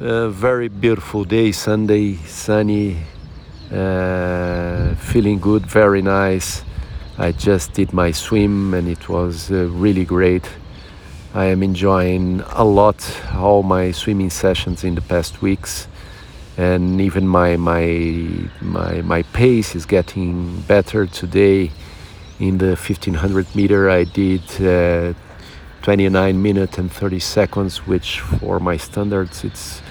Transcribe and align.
A 0.00 0.28
very 0.28 0.66
beautiful 0.66 1.22
day, 1.22 1.52
Sunday, 1.52 2.16
sunny, 2.16 2.96
uh, 3.72 4.92
feeling 4.96 5.38
good, 5.38 5.66
very 5.66 6.02
nice. 6.02 6.64
I 7.16 7.30
just 7.30 7.74
did 7.74 7.92
my 7.92 8.10
swim 8.10 8.74
and 8.74 8.88
it 8.88 9.08
was 9.08 9.52
uh, 9.52 9.68
really 9.68 10.04
great. 10.04 10.50
I 11.32 11.44
am 11.44 11.62
enjoying 11.62 12.40
a 12.54 12.64
lot 12.64 13.08
all 13.34 13.62
my 13.62 13.92
swimming 13.92 14.30
sessions 14.30 14.82
in 14.82 14.96
the 14.96 15.00
past 15.00 15.40
weeks, 15.40 15.86
and 16.56 17.00
even 17.00 17.28
my 17.28 17.56
my 17.56 18.50
my 18.60 19.00
my 19.02 19.22
pace 19.32 19.76
is 19.76 19.86
getting 19.86 20.62
better 20.62 21.06
today. 21.06 21.70
In 22.40 22.58
the 22.58 22.74
1500 22.74 23.54
meter, 23.54 23.88
I 23.88 24.02
did 24.02 24.42
uh, 24.60 25.14
29 25.84 26.40
minutes 26.40 26.78
and 26.78 26.90
30 26.90 27.18
seconds, 27.20 27.86
which 27.86 28.20
for 28.20 28.58
my 28.58 28.78
standards, 28.78 29.44
it's 29.44 29.82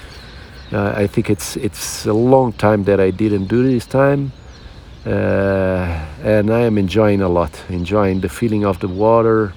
uh, 0.72 0.92
I 0.96 1.06
think 1.06 1.30
it's 1.30 1.56
it's 1.56 2.04
a 2.04 2.12
long 2.12 2.52
time 2.52 2.82
that 2.84 2.98
I 2.98 3.12
didn't 3.12 3.46
do 3.46 3.62
this 3.62 3.86
time, 3.86 4.32
uh, 5.06 5.10
and 6.24 6.50
I 6.50 6.62
am 6.62 6.78
enjoying 6.78 7.22
a 7.22 7.28
lot, 7.28 7.52
enjoying 7.68 8.22
the 8.22 8.28
feeling 8.28 8.64
of 8.64 8.80
the 8.80 8.88
water, 8.88 9.52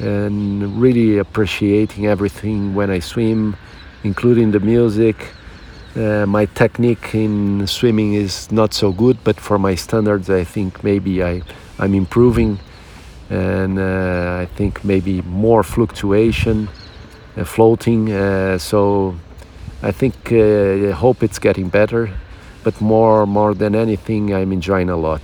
and 0.00 0.82
really 0.82 1.18
appreciating 1.18 2.06
everything 2.06 2.74
when 2.74 2.90
I 2.90 2.98
swim, 2.98 3.56
including 4.02 4.50
the 4.50 4.60
music. 4.60 5.16
Uh, 5.94 6.26
my 6.26 6.46
technique 6.46 7.14
in 7.14 7.68
swimming 7.68 8.14
is 8.14 8.50
not 8.50 8.74
so 8.74 8.90
good, 8.90 9.16
but 9.22 9.36
for 9.38 9.60
my 9.60 9.76
standards, 9.76 10.28
I 10.28 10.42
think 10.42 10.82
maybe 10.82 11.22
I 11.22 11.42
I'm 11.78 11.94
improving 11.94 12.58
and 13.30 13.78
uh, 13.78 14.38
I 14.40 14.46
think 14.56 14.84
maybe 14.84 15.22
more 15.22 15.62
fluctuation, 15.62 16.68
uh, 17.36 17.44
floating. 17.44 18.10
Uh, 18.10 18.58
so 18.58 19.14
I 19.82 19.92
think 19.92 20.32
I 20.32 20.90
hope 20.90 21.22
it's 21.22 21.38
getting 21.38 21.68
better, 21.68 22.10
but 22.64 22.80
more 22.80 23.26
more 23.26 23.54
than 23.54 23.74
anything, 23.74 24.34
I'm 24.34 24.52
enjoying 24.52 24.90
a 24.90 24.96
lot. 24.96 25.22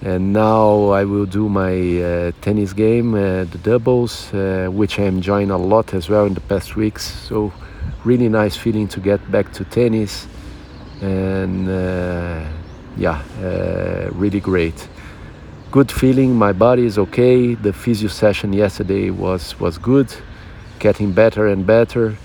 And 0.00 0.32
now 0.32 0.90
I 0.90 1.04
will 1.04 1.26
do 1.26 1.48
my 1.48 1.74
uh, 2.00 2.32
tennis 2.40 2.72
game, 2.72 3.14
uh, 3.14 3.44
the 3.44 3.58
doubles, 3.60 4.32
uh, 4.32 4.68
which 4.70 5.00
I'm 5.00 5.16
enjoying 5.16 5.50
a 5.50 5.58
lot 5.58 5.92
as 5.92 6.08
well 6.08 6.24
in 6.24 6.34
the 6.34 6.40
past 6.40 6.76
weeks. 6.76 7.02
So, 7.02 7.52
really 8.04 8.28
nice 8.28 8.56
feeling 8.56 8.86
to 8.88 9.00
get 9.00 9.28
back 9.32 9.52
to 9.54 9.64
tennis, 9.64 10.28
and 11.02 11.66
yeah, 12.96 13.22
really 14.12 14.40
great 14.40 14.88
good 15.70 15.92
feeling. 15.92 16.34
My 16.34 16.52
body 16.52 16.84
is 16.84 16.98
okay. 16.98 17.54
The 17.54 17.72
physio 17.72 18.08
session 18.08 18.52
yesterday 18.52 19.10
was 19.10 19.58
was 19.60 19.78
good, 19.78 20.08
getting 20.78 21.12
better 21.12 21.48
and 21.48 21.66
better. 21.66 22.16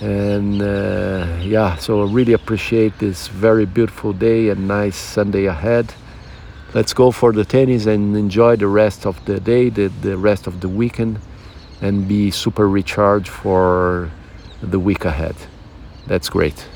And 0.00 0.62
uh, 0.62 1.26
yeah, 1.42 1.76
so 1.76 2.06
I 2.06 2.10
really 2.10 2.32
appreciate 2.32 2.98
this 2.98 3.28
very 3.28 3.66
beautiful 3.66 4.12
day 4.12 4.48
and 4.48 4.66
nice 4.66 4.96
Sunday 4.96 5.44
ahead. 5.46 5.92
Let's 6.72 6.94
go 6.94 7.10
for 7.10 7.32
the 7.32 7.44
tennis 7.44 7.86
and 7.86 8.16
enjoy 8.16 8.56
the 8.56 8.68
rest 8.68 9.04
of 9.04 9.22
the 9.24 9.40
day, 9.40 9.68
the, 9.68 9.88
the 9.88 10.16
rest 10.16 10.46
of 10.46 10.60
the 10.60 10.68
weekend, 10.68 11.18
and 11.82 12.08
be 12.08 12.30
super 12.30 12.68
recharged 12.68 13.28
for 13.28 14.10
the 14.62 14.78
week 14.78 15.04
ahead. 15.04 15.36
That's 16.06 16.28
great. 16.30 16.66